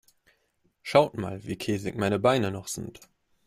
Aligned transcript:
Schaut 0.81 1.13
mal, 1.15 1.45
wie 1.45 1.55
käsig 1.59 1.95
meine 1.95 2.17
Beine 2.17 2.49
noch 2.49 2.67
sind. 2.67 3.01